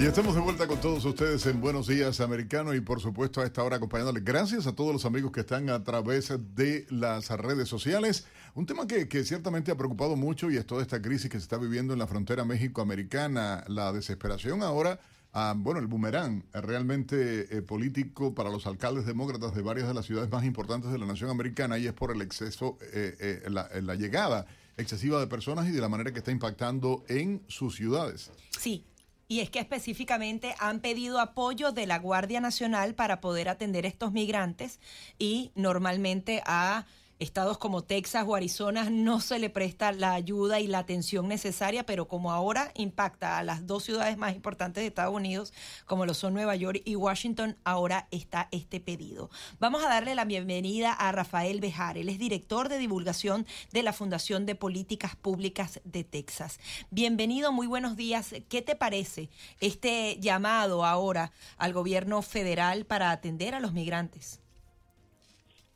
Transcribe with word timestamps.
Y 0.00 0.06
estamos 0.06 0.34
de 0.34 0.40
vuelta 0.40 0.66
con 0.66 0.80
todos 0.80 1.04
ustedes 1.04 1.44
en 1.44 1.60
Buenos 1.60 1.86
Días 1.86 2.20
Americano 2.20 2.74
y 2.74 2.80
por 2.80 3.00
supuesto 3.00 3.42
a 3.42 3.44
esta 3.44 3.62
hora 3.62 3.76
acompañándoles. 3.76 4.24
Gracias 4.24 4.66
a 4.66 4.74
todos 4.74 4.94
los 4.94 5.04
amigos 5.04 5.30
que 5.30 5.40
están 5.40 5.68
a 5.68 5.84
través 5.84 6.32
de 6.54 6.86
las 6.88 7.28
redes 7.28 7.68
sociales. 7.68 8.24
Un 8.54 8.64
tema 8.64 8.86
que, 8.86 9.06
ciertamente 9.24 9.70
ha 9.70 9.76
preocupado 9.76 10.16
mucho 10.16 10.50
y 10.50 10.56
es 10.56 10.64
toda 10.64 10.80
esta 10.80 11.02
crisis 11.02 11.28
que 11.28 11.36
se 11.36 11.42
está 11.42 11.58
viviendo 11.58 11.92
en 11.92 11.98
la 11.98 12.06
frontera 12.06 12.46
México-Americana, 12.46 13.62
la 13.68 13.92
desesperación 13.92 14.62
ahora. 14.62 14.98
Ah, 15.34 15.52
bueno, 15.54 15.80
el 15.80 15.86
boomerang 15.86 16.44
realmente 16.54 17.54
eh, 17.54 17.60
político 17.60 18.34
para 18.34 18.48
los 18.48 18.66
alcaldes 18.66 19.04
demócratas 19.04 19.54
de 19.54 19.60
varias 19.60 19.86
de 19.86 19.92
las 19.92 20.06
ciudades 20.06 20.30
más 20.30 20.46
importantes 20.46 20.90
de 20.90 20.96
la 20.96 21.04
nación 21.04 21.28
americana 21.28 21.76
y 21.76 21.86
es 21.86 21.92
por 21.92 22.10
el 22.10 22.22
exceso, 22.22 22.78
eh, 22.94 23.16
eh, 23.20 23.50
la, 23.50 23.68
la 23.82 23.96
llegada 23.96 24.46
excesiva 24.78 25.20
de 25.20 25.26
personas 25.26 25.68
y 25.68 25.72
de 25.72 25.80
la 25.82 25.90
manera 25.90 26.10
que 26.10 26.20
está 26.20 26.30
impactando 26.30 27.04
en 27.08 27.42
sus 27.48 27.76
ciudades. 27.76 28.30
Sí, 28.58 28.86
y 29.30 29.38
es 29.38 29.48
que 29.48 29.60
específicamente 29.60 30.56
han 30.58 30.80
pedido 30.80 31.20
apoyo 31.20 31.70
de 31.70 31.86
la 31.86 32.00
Guardia 32.00 32.40
Nacional 32.40 32.96
para 32.96 33.20
poder 33.20 33.48
atender 33.48 33.86
estos 33.86 34.10
migrantes 34.10 34.80
y 35.20 35.52
normalmente 35.54 36.42
a 36.46 36.84
estados 37.20 37.58
como 37.58 37.84
Texas 37.84 38.24
o 38.26 38.34
Arizona 38.34 38.88
no 38.90 39.20
se 39.20 39.38
le 39.38 39.50
presta 39.50 39.92
la 39.92 40.14
ayuda 40.14 40.58
y 40.58 40.66
la 40.66 40.78
atención 40.78 41.28
necesaria, 41.28 41.84
pero 41.84 42.08
como 42.08 42.32
ahora 42.32 42.72
impacta 42.74 43.38
a 43.38 43.44
las 43.44 43.66
dos 43.66 43.84
ciudades 43.84 44.16
más 44.16 44.34
importantes 44.34 44.82
de 44.82 44.88
Estados 44.88 45.14
Unidos, 45.14 45.52
como 45.84 46.06
lo 46.06 46.14
son 46.14 46.32
Nueva 46.32 46.56
York 46.56 46.80
y 46.84 46.96
Washington, 46.96 47.58
ahora 47.62 48.08
está 48.10 48.48
este 48.50 48.80
pedido. 48.80 49.30
Vamos 49.58 49.84
a 49.84 49.88
darle 49.88 50.14
la 50.14 50.24
bienvenida 50.24 50.92
a 50.92 51.12
Rafael 51.12 51.60
Bejar, 51.60 51.98
él 51.98 52.08
es 52.08 52.18
director 52.18 52.70
de 52.70 52.78
divulgación 52.78 53.46
de 53.70 53.82
la 53.82 53.92
Fundación 53.92 54.46
de 54.46 54.54
Políticas 54.54 55.14
Públicas 55.14 55.80
de 55.84 56.04
Texas. 56.04 56.58
Bienvenido, 56.90 57.52
muy 57.52 57.66
buenos 57.66 57.96
días. 57.96 58.34
¿Qué 58.48 58.62
te 58.62 58.76
parece 58.76 59.28
este 59.60 60.18
llamado 60.20 60.86
ahora 60.86 61.32
al 61.58 61.74
gobierno 61.74 62.22
federal 62.22 62.86
para 62.86 63.10
atender 63.10 63.54
a 63.54 63.60
los 63.60 63.74
migrantes? 63.74 64.40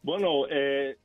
Bueno, 0.04 0.46
eh, 0.50 0.98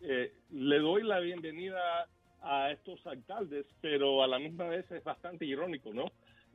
eh, 0.00 0.32
le 0.50 0.78
doy 0.78 1.02
la 1.02 1.20
bienvenida 1.20 2.08
a 2.40 2.70
estos 2.70 3.06
alcaldes, 3.06 3.66
pero 3.82 4.22
a 4.22 4.26
la 4.26 4.38
misma 4.38 4.64
vez 4.64 4.90
es 4.92 5.04
bastante 5.04 5.44
irónico, 5.44 5.92
¿no? 5.92 6.06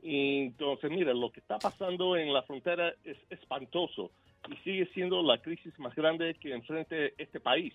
Y 0.02 0.38
entonces, 0.38 0.90
mira, 0.90 1.14
lo 1.14 1.30
que 1.30 1.38
está 1.38 1.60
pasando 1.60 2.16
en 2.16 2.32
la 2.32 2.42
frontera 2.42 2.92
es 3.04 3.16
espantoso 3.30 4.10
y 4.50 4.56
sigue 4.64 4.86
siendo 4.94 5.22
la 5.22 5.40
crisis 5.40 5.78
más 5.78 5.94
grande 5.94 6.34
que 6.40 6.52
enfrente 6.52 7.14
este 7.18 7.38
país. 7.38 7.72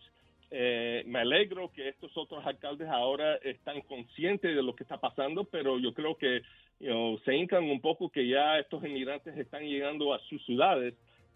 Eh, 0.51 1.03
me 1.07 1.19
alegro 1.19 1.71
que 1.71 1.87
estos 1.87 2.11
otros 2.17 2.45
alcaldes 2.45 2.89
ahora 2.89 3.37
están 3.37 3.79
conscientes 3.79 4.53
de 4.53 4.61
lo 4.61 4.75
que 4.75 4.83
está 4.83 4.97
pasando, 4.97 5.45
pero 5.45 5.79
yo 5.79 5.93
creo 5.93 6.17
que 6.17 6.41
se 7.23 7.33
hincan 7.33 7.63
un 7.63 7.79
poco 7.79 8.09
que 8.09 8.27
ya 8.27 8.59
estos 8.59 8.83
inmigrantes 8.83 9.37
están 9.37 9.63
llegando 9.63 10.13
a 10.13 10.19
sus 10.19 10.45
ciudades 10.45 10.95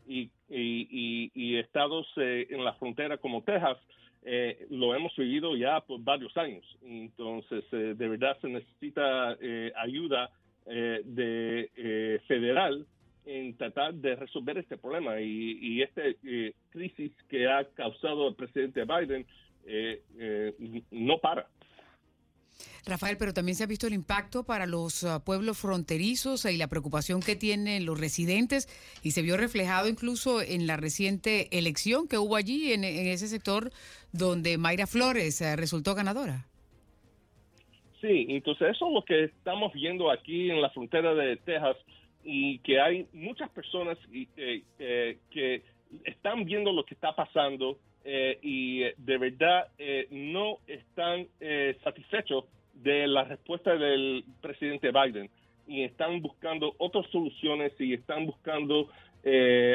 y, 0.10 1.58
estados 1.58 2.08
eh, 2.18 2.48
en 2.50 2.64
la 2.64 2.74
frontera 2.74 3.18
como 3.18 3.44
Texas 3.44 3.78
eh, 4.24 4.66
lo 4.70 4.96
hemos 4.96 5.16
vivido 5.16 5.56
ya 5.56 5.80
por 5.82 6.02
varios 6.02 6.36
años. 6.38 6.66
Entonces, 6.84 7.64
eh, 7.72 7.94
de 7.96 8.08
verdad 8.08 8.38
se 8.42 8.50
necesita 8.50 9.38
ayuda 9.76 10.30
de 10.66 12.22
federal 12.28 12.86
en 13.26 13.58
tratar 13.58 13.94
de 13.96 14.16
resolver 14.16 14.58
este 14.60 14.78
problema 14.78 15.20
y, 15.20 15.58
y 15.62 15.82
esta 15.82 16.04
crisis 16.70 17.12
que 17.28 17.48
ha 17.48 17.64
causado 17.74 18.28
el 18.28 18.36
presidente 18.36 18.86
Biden 18.86 19.26
no 20.92 21.18
para. 21.18 21.48
Rafael, 22.86 23.18
pero 23.18 23.34
también 23.34 23.56
se 23.56 23.64
ha 23.64 23.68
visto 23.68 23.88
el 23.88 23.94
impacto 23.94 24.44
para 24.44 24.66
los 24.66 25.04
ah, 25.04 25.24
pueblos 25.24 25.58
fronterizos 25.58 26.46
y 26.46 26.58
la 26.58 26.68
preocupación 26.68 27.22
que 27.22 27.36
tienen 27.36 27.86
los 27.86 28.00
residentes 28.00 28.68
y 29.04 29.12
se 29.12 29.22
vio 29.22 29.38
reflejado 29.38 29.88
incluso 29.88 30.42
en 30.42 30.68
la 30.68 30.78
reciente 30.78 31.58
elección 31.58 32.08
que 32.08 32.18
hubo 32.18 32.36
allí 32.36 32.74
en, 32.74 32.84
ese 32.84 33.28
sector 33.28 33.72
donde 34.12 34.58
Mayra 34.58 34.88
Flores 34.88 35.42
eh, 35.42 35.56
resultó 35.56 35.96
ganadora. 35.96 36.46
Sí, 38.02 38.28
entonces 38.30 38.70
eso 38.70 38.88
es 38.88 38.94
lo 38.94 39.04
que 39.04 39.26
estamos 39.26 39.74
viendo 39.74 40.10
aquí 40.10 40.50
en 40.50 40.62
la 40.62 40.70
frontera 40.70 41.14
de 41.14 41.36
Texas 41.38 41.76
y 42.24 42.60
que 42.60 42.80
hay 42.80 43.08
muchas 43.14 43.50
personas 43.50 43.98
eh, 44.14 44.64
eh, 44.80 45.18
que 45.30 45.64
están 46.06 46.46
viendo 46.46 46.72
lo 46.72 46.86
que 46.86 46.94
está 46.94 47.16
pasando 47.16 47.78
eh, 48.06 48.40
y 48.42 48.80
de 48.80 49.18
verdad 49.18 49.68
eh, 49.78 50.08
no 50.12 50.60
están 51.00 51.28
eh, 51.40 51.78
satisfechos 51.82 52.44
de 52.74 53.08
la 53.08 53.24
respuesta 53.24 53.74
del 53.76 54.26
presidente 54.42 54.92
Biden 54.92 55.30
y 55.66 55.84
están 55.84 56.22
buscando 56.22 56.76
otras 56.78 57.06
soluciones 57.10 57.72
y 57.80 57.94
están 57.94 58.26
buscando 58.26 58.90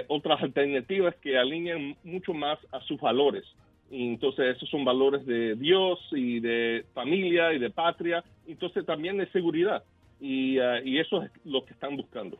otras 0.09 0.43
alternativas 0.43 1.15
que 1.17 1.37
alineen 1.37 1.97
mucho 2.03 2.33
más 2.33 2.59
a 2.73 2.81
sus 2.81 2.99
valores. 2.99 3.45
Y 3.91 4.09
entonces 4.09 4.57
esos 4.57 4.71
son 4.71 4.85
valores 4.85 5.27
de 5.27 5.55
Dios 5.55 5.99
y 6.13 6.41
de 6.41 6.87
familia 6.95 7.53
y 7.53 7.59
de 7.59 7.69
patria, 7.69 8.25
entonces 8.47 8.87
también 8.87 9.19
de 9.19 9.31
seguridad. 9.33 9.85
Y, 10.19 10.59
y 10.85 10.99
eso 10.99 11.23
es 11.23 11.31
lo 11.45 11.63
que 11.65 11.75
están 11.75 11.95
buscando. 11.95 12.39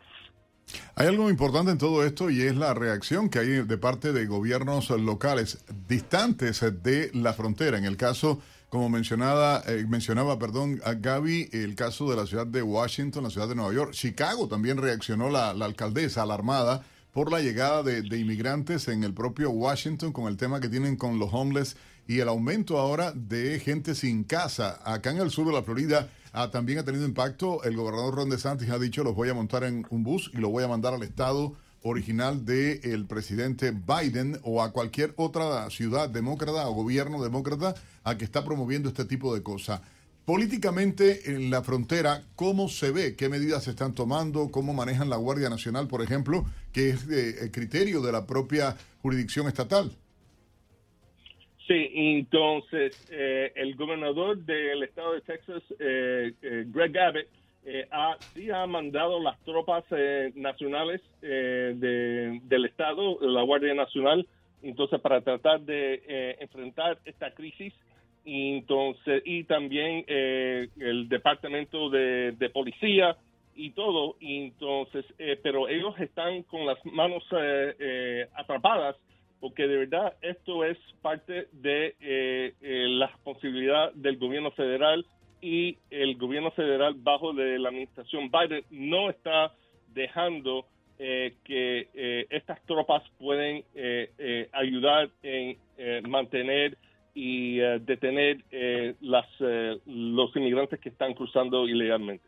Hay 0.97 1.09
algo 1.09 1.29
importante 1.29 1.73
en 1.73 1.79
todo 1.79 2.05
esto 2.07 2.31
y 2.31 2.41
es 2.41 2.57
la 2.57 2.73
reacción 2.73 3.29
que 3.29 3.39
hay 3.39 3.49
de 3.49 3.79
parte 3.79 4.13
de 4.15 4.27
gobiernos 4.27 4.89
locales 4.91 5.63
distantes 5.87 6.65
de 6.83 7.11
la 7.13 7.35
frontera. 7.35 7.77
En 7.77 7.85
el 7.85 7.99
caso, 7.99 8.41
como 8.75 8.89
mencionaba, 8.89 9.63
eh, 9.69 9.87
mencionaba, 9.89 10.37
perdón, 10.37 10.81
a 10.85 10.95
Gaby, 10.95 11.51
el 11.53 11.77
caso 11.77 12.11
de 12.11 12.17
la 12.17 12.27
ciudad 12.27 12.45
de 12.45 12.61
Washington, 12.61 13.23
la 13.23 13.31
ciudad 13.31 13.47
de 13.49 13.55
Nueva 13.55 13.73
York. 13.73 13.93
Chicago 13.93 14.49
también 14.49 14.79
reaccionó 14.79 15.31
la, 15.31 15.51
alcaldesa 15.51 16.23
alarmada 16.23 16.85
por 17.13 17.31
la 17.31 17.39
llegada 17.39 17.85
de, 17.85 18.03
de, 18.03 18.19
inmigrantes 18.19 18.89
en 18.89 19.05
el 19.05 19.15
propio 19.15 19.51
Washington 19.51 20.13
con 20.13 20.27
el 20.27 20.37
tema 20.37 20.59
que 20.59 20.69
tienen 20.69 20.97
con 20.97 21.21
los 21.21 21.33
homeless 21.33 21.77
y 22.09 22.19
el 22.19 22.27
aumento 22.27 22.81
ahora 22.81 23.13
de 23.13 23.61
gente 23.61 23.95
sin 23.95 24.25
casa. 24.25 24.81
Acá 24.85 25.13
en 25.13 25.19
el 25.19 25.31
sur 25.31 25.47
de 25.47 25.53
la 25.53 25.63
Florida 25.63 26.09
Ah, 26.37 26.51
también 26.51 26.81
ha 26.81 26.85
tenido 26.85 27.07
impacto. 27.07 27.63
El 27.63 27.77
gobernador 27.77 28.17
Ron 28.17 28.29
DeSantis 28.29 28.69
ha 28.71 28.79
dicho, 28.81 29.05
los 29.05 29.15
voy 29.15 29.29
a 29.29 29.35
montar 29.35 29.63
en 29.63 29.87
un 29.91 30.03
bus 30.03 30.33
y 30.35 30.39
lo 30.39 30.49
voy 30.49 30.65
a 30.65 30.69
mandar 30.69 30.93
al 30.93 31.05
estado 31.05 31.55
original 31.85 32.45
del 32.45 33.07
presidente 33.07 33.71
Biden 33.71 34.39
o 34.43 34.63
a 34.63 34.73
cualquier 34.73 35.13
otra 35.17 35.69
ciudad 35.71 36.09
demócrata 36.09 36.69
o 36.69 36.73
gobierno 36.73 37.23
demócrata 37.23 37.75
a 38.03 38.19
que 38.19 38.25
está 38.25 38.45
promoviendo 38.45 38.89
este 38.89 39.05
tipo 39.05 39.35
de 39.35 39.43
cosas. 39.43 39.81
Políticamente 40.25 41.31
en 41.31 41.51
la 41.51 41.63
frontera, 41.63 42.23
¿cómo 42.35 42.69
se 42.69 42.91
ve? 42.91 43.15
¿Qué 43.15 43.29
medidas 43.29 43.65
se 43.65 43.71
están 43.71 43.95
tomando? 43.95 44.51
¿Cómo 44.51 44.73
manejan 44.73 45.11
la 45.11 45.17
Guardia 45.17 45.51
Nacional, 45.51 45.87
por 45.87 46.01
ejemplo, 46.03 46.47
que 46.73 46.89
es 46.89 47.07
el 47.07 47.51
criterio 47.53 48.01
de 48.01 48.13
la 48.13 48.27
propia 48.27 48.75
jurisdicción 49.03 49.47
estatal? 49.47 49.93
Sí, 51.67 51.91
entonces 51.95 52.93
eh, 53.11 53.53
el 53.57 53.75
gobernador 53.77 54.39
del 54.45 54.83
estado 54.83 55.15
de 55.15 55.21
Texas, 55.23 55.63
eh, 55.79 56.33
eh, 56.43 56.65
Greg 56.69 56.99
Abbott, 56.99 57.27
ha, 57.91 58.17
sí 58.35 58.51
ha 58.51 58.67
mandado 58.67 59.23
las 59.23 59.39
tropas 59.45 59.85
nacionales 60.35 61.01
del 61.21 62.65
estado, 62.65 63.19
la 63.21 63.43
Guardia 63.43 63.75
Nacional, 63.75 64.27
entonces 64.63 65.01
para 65.01 65.21
tratar 65.23 65.61
de 65.61 66.37
enfrentar 66.41 66.99
esta 67.05 67.31
crisis. 67.33 67.73
Y 68.27 68.57
entonces 68.57 69.23
y 69.27 69.45
también 69.45 70.05
el 70.09 71.09
departamento 71.09 71.91
de, 71.91 72.33
de, 72.33 72.51
policía 72.51 73.17
y 73.55 73.71
todo. 73.71 74.17
Entonces 74.21 75.05
pero 75.43 75.69
ellos 75.69 75.95
están 75.99 76.43
con 76.45 76.67
las 76.67 76.79
manos 76.87 77.25
atrapadas 78.35 78.97
porque 79.45 79.67
de 79.69 79.77
verdad 79.77 80.15
esto 80.23 80.65
es 80.65 80.79
parte 81.03 81.49
de 81.53 81.95
eh, 82.01 82.55
eh, 82.63 82.87
la 82.89 83.09
responsabilidad 83.09 83.93
del 83.93 84.17
gobierno 84.17 84.51
federal 84.53 85.05
y 85.45 85.77
el 85.91 86.17
gobierno 86.17 86.51
federal 86.53 86.95
bajo 86.97 87.35
de 87.35 87.59
la 87.59 87.69
administración 87.69 88.31
Biden 88.31 88.65
no 88.71 89.11
está 89.11 89.53
dejando 89.89 90.65
eh, 90.99 91.35
que 91.45 92.27
estas 92.31 92.65
tropas 92.65 93.03
pueden 93.19 93.63
ayudar 94.53 95.11
en 95.23 95.59
mantener 96.09 96.79
y 97.15 97.59
detener 97.59 98.39
las, 99.03 99.27
los 99.39 100.35
inmigrantes 100.35 100.81
que 100.81 100.89
están 100.89 101.13
cruzando 101.13 101.69
ilegalmente. 101.69 102.25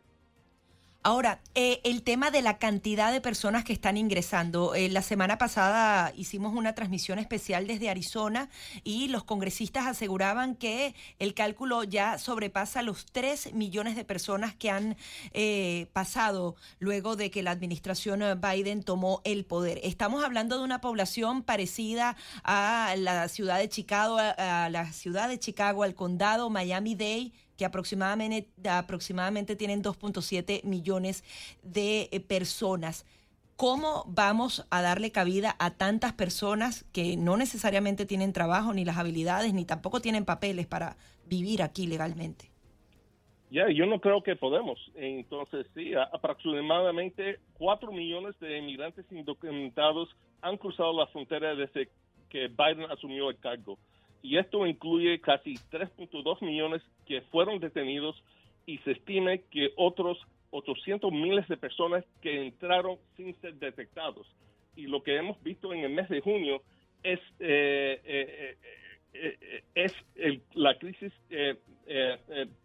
Ahora, 1.07 1.39
eh, 1.55 1.79
el 1.85 2.03
tema 2.03 2.31
de 2.31 2.41
la 2.41 2.57
cantidad 2.57 3.13
de 3.13 3.21
personas 3.21 3.63
que 3.63 3.71
están 3.71 3.95
ingresando. 3.95 4.75
Eh, 4.75 4.89
la 4.89 5.01
semana 5.01 5.37
pasada 5.37 6.11
hicimos 6.17 6.53
una 6.53 6.75
transmisión 6.75 7.17
especial 7.17 7.65
desde 7.65 7.89
Arizona 7.89 8.49
y 8.83 9.07
los 9.07 9.23
congresistas 9.23 9.87
aseguraban 9.87 10.55
que 10.55 10.95
el 11.19 11.33
cálculo 11.33 11.85
ya 11.85 12.17
sobrepasa 12.17 12.81
los 12.81 13.05
3 13.05 13.53
millones 13.53 13.95
de 13.95 14.03
personas 14.03 14.53
que 14.53 14.69
han 14.69 14.97
eh, 15.31 15.87
pasado 15.93 16.57
luego 16.79 17.15
de 17.15 17.31
que 17.31 17.41
la 17.41 17.51
administración 17.51 18.21
Biden 18.41 18.83
tomó 18.83 19.21
el 19.23 19.45
poder. 19.45 19.79
Estamos 19.83 20.25
hablando 20.25 20.57
de 20.57 20.65
una 20.65 20.81
población 20.81 21.41
parecida 21.41 22.17
a 22.43 22.93
la 22.97 23.29
ciudad 23.29 23.59
de 23.59 23.69
Chicago, 23.69 24.17
a 24.17 24.67
la 24.69 24.91
ciudad 24.91 25.29
de 25.29 25.39
Chicago, 25.39 25.83
al 25.83 25.95
condado 25.95 26.49
Miami-Dade 26.49 27.31
que 27.57 27.65
aproximadamente, 27.65 28.69
aproximadamente 28.69 29.55
tienen 29.55 29.83
2.7 29.83 30.63
millones 30.63 31.23
de 31.63 32.09
eh, 32.11 32.19
personas. 32.19 33.05
¿Cómo 33.55 34.03
vamos 34.07 34.67
a 34.69 34.83
darle 34.83 35.11
cabida 35.11 35.55
a 35.57 35.71
tantas 35.71 36.13
personas 36.13 36.83
que 36.93 37.17
no 37.17 37.37
necesariamente 37.37 38.05
tienen 38.05 38.31
trabajo, 38.31 38.73
ni 38.73 38.85
las 38.85 38.97
habilidades, 38.97 39.53
ni 39.53 39.65
tampoco 39.65 39.99
tienen 39.99 40.25
papeles 40.25 40.67
para 40.67 40.95
vivir 41.25 41.63
aquí 41.63 41.87
legalmente? 41.87 42.51
Ya, 43.49 43.69
yo 43.69 43.85
no 43.85 43.99
creo 43.99 44.21
que 44.21 44.35
podemos. 44.35 44.79
Entonces, 44.93 45.65
sí, 45.73 45.93
aproximadamente 45.95 47.39
4 47.57 47.91
millones 47.91 48.37
de 48.39 48.59
inmigrantes 48.59 49.05
indocumentados 49.09 50.09
han 50.41 50.57
cruzado 50.57 50.93
la 50.93 51.07
frontera 51.07 51.55
desde 51.55 51.89
que 52.29 52.49
Biden 52.49 52.91
asumió 52.91 53.29
el 53.29 53.39
cargo 53.39 53.79
y 54.21 54.37
esto 54.37 54.65
incluye 54.65 55.19
casi 55.21 55.55
3.2 55.71 56.41
millones 56.41 56.81
que 57.05 57.21
fueron 57.21 57.59
detenidos 57.59 58.21
y 58.65 58.77
se 58.79 58.91
estime 58.91 59.43
que 59.49 59.71
otros 59.75 60.17
800 60.51 61.11
miles 61.11 61.47
de 61.47 61.57
personas 61.57 62.03
que 62.21 62.45
entraron 62.45 62.97
sin 63.15 63.35
ser 63.41 63.55
detectados. 63.55 64.27
Y 64.75 64.87
lo 64.87 65.03
que 65.03 65.15
hemos 65.15 65.41
visto 65.43 65.73
en 65.73 65.81
el 65.81 65.91
mes 65.91 66.09
de 66.09 66.21
junio 66.21 66.61
es, 67.03 67.19
eh, 67.39 68.01
eh, 68.03 68.57
eh, 69.13 69.63
es 69.75 69.93
la 70.53 70.77
crisis 70.77 71.11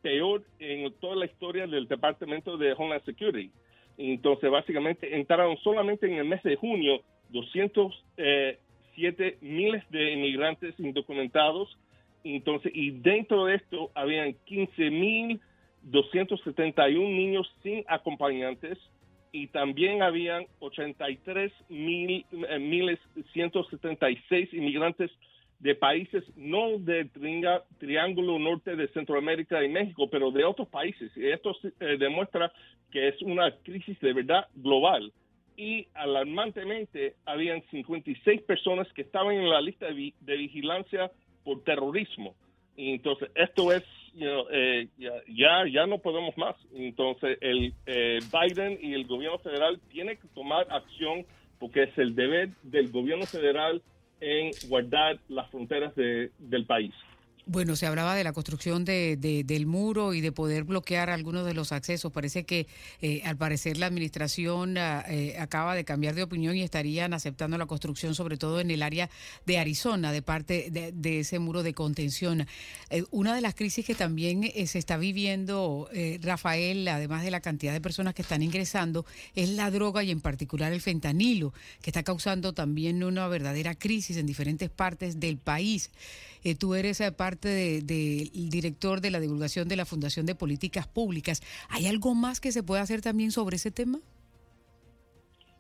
peor 0.03 0.45
en 0.59 0.93
toda 0.95 1.17
la 1.17 1.27
historia 1.27 1.67
del 1.67 1.89
Departamento 1.89 2.57
de 2.57 2.73
Homeland 2.73 3.05
Security. 3.05 3.51
Entonces, 3.99 4.51
básicamente, 4.51 5.17
entraron 5.17 5.57
solamente 5.59 6.07
en 6.07 6.15
el 6.15 6.25
mes 6.25 6.43
de 6.43 6.57
junio 6.57 7.03
200 7.31 8.05
siete 8.95 9.39
miles 9.41 9.83
de 9.91 10.13
inmigrantes 10.13 10.75
indocumentados. 10.79 11.77
Entonces, 12.25 12.73
y 12.75 12.91
dentro 12.91 13.47
de 13.47 13.57
esto 13.57 13.91
habían 13.95 14.35
15 14.45 14.91
mil 14.91 15.41
271 15.83 17.09
niños 17.09 17.53
sin 17.63 17.85
acompañantes 17.89 18.79
y 19.33 19.49
también 19.49 20.03
habían 20.03 20.47
83 20.61 21.53
mil, 21.69 22.25
eh, 22.31 22.59
miles 22.59 22.99
176 23.33 24.53
inmigrantes 24.53 25.11
de 25.59 25.75
países 25.75 26.25
no 26.37 26.79
del 26.79 27.11
Triángulo 27.79 28.39
Norte 28.39 28.77
de 28.77 28.89
Centroamérica 28.89 29.65
y 29.65 29.69
México, 29.69 30.09
pero 30.11 30.31
de 30.31 30.45
otros 30.45 30.69
países. 30.69 31.11
Y 31.17 31.29
esto 31.29 31.57
eh, 31.81 31.97
demuestra 31.99 32.53
que 32.91 33.09
es 33.09 33.23
una 33.23 33.51
crisis 33.63 33.99
de 34.01 34.13
verdad 34.13 34.47
global 34.55 35.13
y 35.63 35.87
alarmantemente 35.95 37.15
habían 37.25 37.63
56 37.71 38.43
personas 38.43 38.93
que 38.95 39.03
estaban 39.03 39.37
en 39.37 39.49
la 39.49 39.61
lista 39.61 39.87
de, 39.87 40.13
vigilancia 40.37 41.09
por 41.45 41.63
terrorismo. 41.63 42.35
Entonces 42.77 43.31
esto 43.37 43.73
es, 43.73 43.85
eh, 44.19 44.89
ya, 45.29 45.63
ya 45.73 45.87
no 45.87 45.99
podemos 45.99 46.37
más. 46.37 46.57
Entonces 46.75 47.39
el 47.41 47.75
eh, 47.87 48.19
Biden 48.33 48.77
y 48.83 48.95
el 48.95 49.07
gobierno 49.07 49.39
federal 49.39 49.81
tienen 49.93 50.17
que 50.17 50.27
tomar 50.35 50.67
acción 50.69 51.25
porque 51.61 51.85
es 51.85 51.97
el 51.97 52.17
deber 52.17 52.49
del 52.65 52.91
gobierno 52.91 53.25
federal 53.27 53.83
en 54.21 54.51
guardar 54.69 55.21
las 55.29 55.49
fronteras 55.49 55.95
del 55.95 56.67
país. 56.67 56.93
Bueno, 57.45 57.75
se 57.75 57.87
hablaba 57.87 58.15
de 58.15 58.23
la 58.23 58.33
construcción 58.33 58.85
de, 58.85 59.17
del 59.45 59.67
muro 59.67 60.15
y 60.15 60.21
de 60.21 60.31
poder 60.31 60.63
bloquear 60.63 61.11
algunos 61.11 61.45
de 61.45 61.55
los 61.55 61.73
accesos. 61.73 62.13
Parece 62.13 62.45
que 62.45 62.69
eh, 63.01 63.23
al 63.25 63.37
parecer 63.37 63.79
la 63.79 63.87
administración 63.87 64.79
ah, 64.79 65.05
eh, 65.09 65.35
acaba 65.41 65.75
de 65.75 65.85
cambiar 65.85 66.15
de 66.15 66.23
opinión 66.23 66.55
y 66.57 66.63
estarían 66.63 67.15
aceptando 67.15 67.59
la 67.59 67.67
construcción, 67.67 68.15
sobre 68.15 68.37
todo 68.37 68.61
en 68.61 68.71
el 68.71 68.81
área 68.81 69.11
de 69.45 69.59
Arizona, 69.59 70.13
de 70.13 70.23
parte 70.23 70.71
de, 70.71 71.19
ese 71.19 71.41
muro 71.41 71.65
de 71.65 71.75
contención. 71.75 72.47
Eh, 72.91 73.03
una 73.11 73.35
de 73.35 73.41
las 73.41 73.57
crisis 73.57 73.85
que 73.85 73.97
también 73.97 74.49
se 74.67 74.79
está 74.79 74.97
viviendo, 74.97 75.89
Rafael, 76.21 76.87
además 76.87 77.25
de 77.25 77.33
la 77.33 77.41
cantidad 77.41 77.73
de 77.73 77.81
personas 77.81 78.15
que 78.15 78.23
están 78.23 78.43
ingresando, 78.43 79.05
es 79.35 79.49
la 79.49 79.71
droga 79.73 80.05
y 80.05 80.13
en 80.13 80.21
particular 80.21 80.73
el 80.73 80.81
fentanilo, 80.81 81.53
que 81.81 81.91
está 81.91 82.05
causando 82.05 82.53
también 82.53 83.03
una 83.03 83.27
verdadera 83.27 83.75
crisis 83.75 84.17
en 84.17 84.27
diferentes 84.27 84.71
partes 84.71 85.19
del 85.19 85.39
país. 85.39 85.91
tú 86.59 86.75
eres 86.75 87.03
parte 87.17 87.32
del 87.39 87.87
de, 87.87 88.31
director 88.51 89.01
de 89.01 89.11
la 89.11 89.21
divulgación 89.21 89.69
de 89.69 89.77
la 89.77 89.85
Fundación 89.85 90.27
de 90.27 90.35
Políticas 90.35 90.87
Públicas. 90.87 91.43
¿Hay 91.71 91.87
algo 91.87 92.15
más 92.15 92.41
que 92.41 92.53
se 92.53 92.63
pueda 92.63 92.83
hacer 92.83 93.03
también 93.03 93.31
sobre 93.31 93.57
ese 93.57 93.71
tema? 93.71 93.99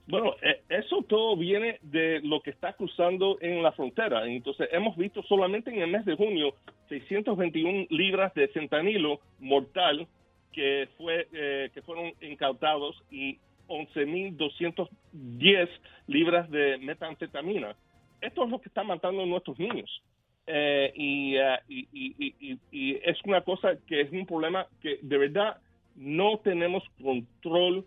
Bueno, 0.06 0.34
eh, 0.42 0.62
eso 0.68 1.04
todo 1.08 1.36
viene 1.36 1.78
de 1.82 2.20
lo 2.22 2.42
que 2.42 2.50
está 2.50 2.72
cruzando 2.72 3.38
en 3.40 3.62
la 3.62 3.72
frontera. 3.72 4.26
Entonces, 4.26 4.68
hemos 4.72 4.96
visto 4.96 5.22
solamente 5.22 5.70
en 5.70 5.80
el 5.80 5.90
mes 5.90 6.04
de 6.04 6.16
junio 6.16 6.54
621 6.88 7.86
libras 7.90 8.34
de 8.34 8.48
centanilo 8.48 9.20
mortal 9.38 10.08
que, 10.52 10.88
fue, 10.98 11.28
eh, 11.32 11.70
que 11.72 11.82
fueron 11.82 12.12
incautados 12.20 13.00
y 13.10 13.38
11.210 13.68 15.68
libras 16.08 16.50
de 16.50 16.78
metanfetamina. 16.78 17.76
Esto 18.20 18.44
es 18.44 18.50
lo 18.50 18.60
que 18.60 18.68
está 18.68 18.82
matando 18.84 19.22
a 19.22 19.26
nuestros 19.26 19.58
niños. 19.58 20.02
Eh, 20.46 20.92
uh, 20.96 21.72
y, 21.72 22.58
y, 22.72 22.94
es 23.04 23.16
una 23.24 23.42
cosa 23.42 23.76
que 23.86 24.00
es 24.00 24.10
un 24.10 24.26
problema 24.26 24.66
que 24.80 24.98
de 25.00 25.18
verdad 25.18 25.58
no 25.94 26.38
tenemos 26.38 26.82
control 27.00 27.84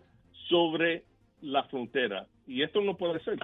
sobre 0.48 1.04
la 1.42 1.64
frontera. 1.64 2.26
Y 2.46 2.62
esto 2.62 2.80
no 2.80 2.96
puede 2.96 3.20
ser. 3.20 3.38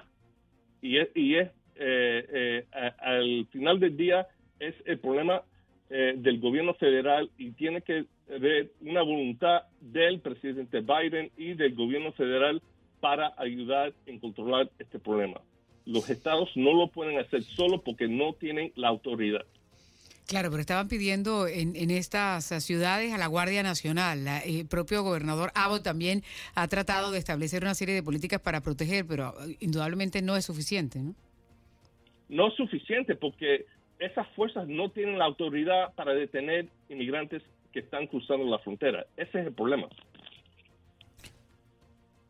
Y 0.81 0.97
es, 0.97 1.09
y 1.15 1.35
es 1.35 1.49
eh, 1.75 2.25
eh, 2.33 2.65
al 2.99 3.45
final 3.51 3.79
del 3.79 3.95
día 3.97 4.27
es 4.59 4.75
el 4.85 4.99
problema 4.99 5.43
del 5.89 6.39
gobierno 6.39 6.73
federal 6.73 7.29
y 7.37 7.51
tiene 7.51 7.83
que 7.83 8.05
haber 8.27 8.71
una 8.81 9.03
voluntad 9.03 9.61
del 9.79 10.21
presidente 10.21 10.81
Biden 10.81 11.29
y 11.37 11.53
del 11.53 11.75
gobierno 11.75 12.11
federal 12.13 12.63
para 12.99 13.35
ayudar 13.37 13.93
en 14.07 14.17
controlar 14.17 14.71
este 14.79 14.97
problema 14.97 15.39
los 15.85 16.09
estados 16.09 16.49
no 16.55 16.73
lo 16.73 16.87
pueden 16.87 17.19
hacer 17.19 17.43
solo 17.43 17.81
porque 17.81 18.07
no 18.07 18.33
tienen 18.33 18.71
la 18.75 18.87
autoridad. 18.87 19.45
Claro, 20.27 20.49
pero 20.49 20.61
estaban 20.61 20.87
pidiendo 20.87 21.47
en, 21.47 21.91
estas 21.91 22.45
ciudades 22.63 23.13
a 23.13 23.17
la 23.17 23.27
Guardia 23.27 23.61
Nacional. 23.61 24.25
el 24.45 24.65
propio 24.67 25.03
gobernador 25.03 25.51
Abbott 25.53 25.83
también 25.83 26.23
ha 26.55 26.67
tratado 26.67 27.11
de 27.11 27.19
establecer 27.19 27.63
una 27.63 27.75
serie 27.75 27.93
de 27.93 28.03
políticas 28.03 28.39
para 28.39 28.61
proteger, 28.61 29.05
pero 29.05 29.33
eh, 29.45 29.57
indudablemente 29.59 30.21
no 30.21 30.37
es 30.37 30.45
suficiente, 30.45 30.99
¿no? 30.99 31.13
No 32.29 32.47
es 32.47 32.55
suficiente 32.55 33.15
porque 33.15 33.65
esas 33.99 34.27
fuerzas 34.29 34.67
no 34.67 34.89
tienen 34.89 35.19
la 35.19 35.25
autoridad 35.25 35.93
para 35.93 36.13
detener 36.13 36.67
inmigrantes 36.89 37.43
que 37.73 37.79
están 37.79 38.07
cruzando 38.07 38.45
la 38.45 38.59
frontera. 38.59 39.05
Ese 39.17 39.41
es 39.41 39.47
el 39.47 39.53
problema. 39.53 39.89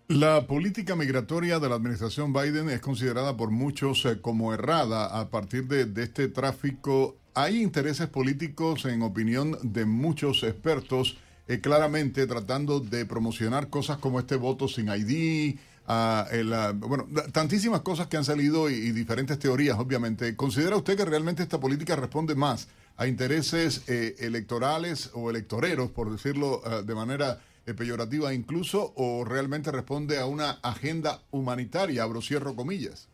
La 0.10 0.48
política 0.48 0.98
migratoria 0.98 1.60
de 1.60 1.70
la 1.70 1.76
administración 1.76 2.34
Biden 2.34 2.70
es 2.70 2.82
considerada 2.82 3.38
por 3.38 3.52
muchos 3.52 4.04
eh, 4.06 4.20
como 4.22 4.54
errada 4.54 5.18
a 5.18 5.30
partir 5.30 5.66
de, 5.68 6.04
este 6.04 6.28
tráfico. 6.28 7.16
Hay 7.34 7.64
intereses 7.64 8.08
políticos, 8.10 8.84
en 8.84 9.02
opinión 9.02 9.58
de 9.64 9.86
muchos 9.86 10.44
expertos, 10.44 11.18
eh, 11.48 11.62
claramente 11.62 12.28
tratando 12.28 12.82
de 12.82 13.06
promocionar 13.06 13.70
cosas 13.70 13.98
como 13.98 14.20
este 14.20 14.36
voto 14.36 14.68
sin 14.68 14.90
ID, 14.90 15.56
ah, 15.88 16.28
ah, 16.30 16.74
bueno, 16.76 17.08
tantísimas 17.32 17.80
cosas 17.80 18.08
que 18.08 18.18
han 18.18 18.26
salido 18.26 18.70
y, 18.70 18.92
diferentes 18.92 19.40
teorías, 19.40 19.80
obviamente. 19.80 20.36
¿Considera 20.36 20.76
usted 20.76 20.98
que 20.98 21.06
realmente 21.06 21.44
esta 21.44 21.62
política 21.62 21.96
responde 21.96 22.36
más 22.36 22.68
a 22.98 23.08
intereses 23.08 23.84
eh, 23.88 24.16
electorales 24.20 25.12
o 25.14 25.30
electoreros, 25.30 25.92
por 25.92 26.12
decirlo 26.12 26.62
ah, 26.66 26.82
de 26.82 26.94
manera 26.94 27.40
peyorativa 27.66 28.34
incluso 28.34 28.94
o 28.98 29.24
realmente 29.24 29.72
responde 29.72 30.20
a 30.20 30.26
una 30.26 30.60
agenda 30.62 31.22
humanitaria, 31.32 32.04
abro 32.04 32.22
cierro 32.22 32.56
comillas? 32.56 33.10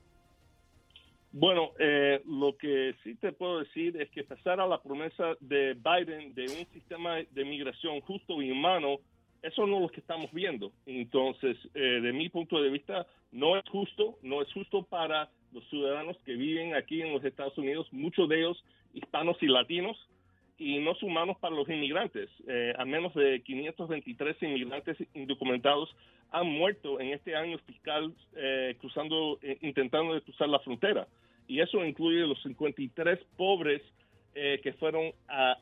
Bueno, 1.32 1.74
eh, 1.77 2.22
lo 2.25 2.58
que 2.58 2.96
sí 3.03 3.13
te 3.15 3.32
puedo 3.32 3.60
decir 3.60 4.01
es 4.01 4.10
que 4.10 4.24
pasar 4.24 4.60
a 4.60 4.65
la 4.65 4.82
promesa 4.82 5.36
de 5.39 5.75
Biden 5.75 6.34
de 6.34 6.44
un 6.46 6.74
sistema 6.74 7.18
de 7.18 7.46
migración 7.46 8.01
justo 8.01 8.41
y 8.41 8.50
humano, 8.50 8.98
eso 9.44 9.68
no 9.68 9.75
es 9.75 9.82
lo 9.84 9.89
que 9.89 10.00
estamos 10.00 10.32
viendo. 10.34 10.72
Entonces, 10.88 11.56
eh, 11.75 12.01
de 12.01 12.13
mi 12.13 12.29
punto 12.29 12.60
de 12.60 12.72
vista, 12.72 13.06
no 13.32 13.58
es 13.58 13.63
justo, 13.70 14.18
no 14.24 14.41
es 14.41 14.51
justo 14.51 14.84
para 14.84 15.29
los 15.53 15.68
ciudadanos 15.70 16.18
que 16.25 16.34
viven 16.34 16.74
aquí 16.74 17.01
en 17.01 17.13
los 17.13 17.24
Estados 17.24 17.58
Unidos, 17.60 17.88
muchos 17.91 18.27
de 18.27 18.39
ellos 18.39 18.63
hispanos 18.94 19.38
y 19.41 19.48
latinos, 19.48 19.98
y 20.59 20.77
no 20.79 20.91
humanos 21.01 21.37
para 21.39 21.55
los 21.55 21.67
inmigrantes. 21.69 22.29
Eh, 22.47 22.73
a 22.77 22.83
menos 22.83 23.13
de 23.15 23.41
523 23.41 24.43
inmigrantes 24.43 24.97
indocumentados 25.13 25.89
han 26.31 26.47
muerto 26.47 26.99
en 26.99 27.13
este 27.13 27.35
año 27.35 27.57
fiscal 27.59 28.13
eh, 28.35 28.75
cruzando, 28.79 29.39
eh, 29.41 29.57
intentando 29.61 30.21
cruzar 30.21 30.49
la 30.49 30.59
frontera. 30.59 31.07
Y 31.47 31.61
eso 31.61 31.83
incluye 31.83 32.27
los 32.27 32.41
53 32.43 33.19
pobres 33.37 33.81
que 34.63 34.71
fueron 34.73 35.11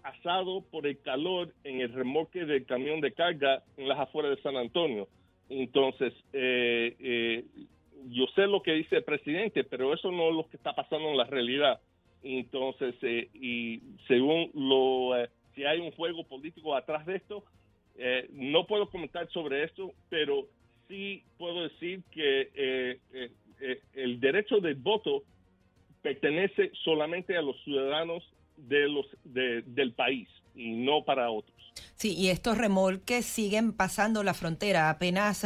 asados 0.04 0.64
por 0.66 0.86
el 0.86 1.02
calor 1.02 1.52
en 1.64 1.82
el 1.82 1.92
remolque 1.92 2.46
del 2.46 2.64
camión 2.66 3.02
de 3.02 3.12
carga 3.12 3.64
en 3.76 3.88
las 3.88 3.98
afueras 3.98 4.36
de 4.36 4.44
San 4.44 4.56
Antonio. 4.56 5.08
Entonces, 5.50 6.14
yo 6.34 8.28
sé 8.36 8.46
lo 8.46 8.62
que 8.62 8.74
dice 8.74 8.98
el 8.98 9.04
presidente, 9.04 9.64
pero 9.64 9.96
eso 9.96 10.12
no 10.12 10.30
es 10.30 10.36
lo 10.36 10.48
que 10.48 10.58
está 10.58 10.74
pasando 10.74 11.10
en 11.10 11.18
la 11.18 11.24
realidad. 11.24 11.80
Entonces, 12.24 12.96
eh, 13.02 13.30
y 13.34 13.82
según 14.08 14.52
lo, 14.54 15.18
eh, 15.18 15.30
si 15.56 15.64
hay 15.66 15.80
un 15.80 15.92
juego 15.92 16.24
político 16.24 16.76
atrás 16.76 17.06
de 17.06 17.18
esto, 17.18 17.44
eh, 17.98 18.30
no 18.34 18.68
puedo 18.68 18.90
comentar 18.90 19.30
sobre 19.32 19.64
esto, 19.64 19.94
pero 20.10 20.48
sí 20.88 21.24
puedo 21.38 21.64
decir 21.64 22.04
que 22.12 23.00
el 23.94 24.20
derecho 24.20 24.60
de 24.60 24.74
voto 24.76 25.24
pertenece 26.02 26.72
solamente 26.84 27.36
a 27.36 27.42
los 27.42 27.62
ciudadanos 27.64 28.24
de 28.56 28.88
los 28.88 29.06
del 29.24 29.94
país 29.94 30.30
y 30.56 30.72
no 30.72 31.04
para 31.04 31.30
otros. 31.30 31.56
Sí, 31.96 32.14
y 32.16 32.30
estos 32.30 32.58
remolques 32.58 33.26
siguen 33.26 33.74
pasando 33.74 34.24
la 34.24 34.34
frontera. 34.34 34.90
Apenas 34.90 35.46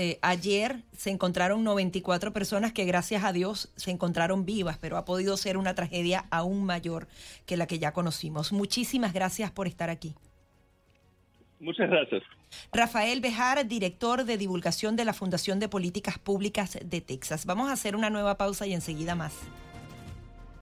eh, 0.00 0.20
ayer 0.22 0.84
se 0.92 1.10
encontraron 1.10 1.64
94 1.64 2.32
personas 2.32 2.72
que 2.72 2.84
gracias 2.84 3.24
a 3.24 3.32
Dios 3.32 3.72
se 3.74 3.90
encontraron 3.90 4.44
vivas, 4.44 4.78
pero 4.78 4.96
ha 4.96 5.04
podido 5.04 5.36
ser 5.36 5.56
una 5.56 5.74
tragedia 5.74 6.26
aún 6.30 6.64
mayor 6.64 7.08
que 7.46 7.56
la 7.56 7.66
que 7.66 7.80
ya 7.80 7.92
conocimos. 7.92 8.52
Muchísimas 8.52 9.12
gracias 9.12 9.50
por 9.50 9.66
estar 9.66 9.90
aquí. 9.90 10.14
Muchas 11.58 11.90
gracias. 11.90 12.22
Rafael 12.72 13.20
Bejar, 13.20 13.66
director 13.66 14.22
de 14.22 14.38
divulgación 14.38 14.94
de 14.94 15.04
la 15.04 15.12
Fundación 15.14 15.58
de 15.58 15.68
Políticas 15.68 16.16
Públicas 16.16 16.78
de 16.80 17.00
Texas. 17.00 17.44
Vamos 17.44 17.68
a 17.68 17.72
hacer 17.72 17.96
una 17.96 18.08
nueva 18.08 18.38
pausa 18.38 18.68
y 18.68 18.74
enseguida 18.74 19.16
más. 19.16 19.34